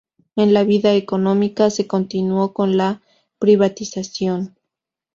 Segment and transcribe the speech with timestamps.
[0.35, 3.03] En la vida económica, se continuó con la
[3.37, 4.57] privatización.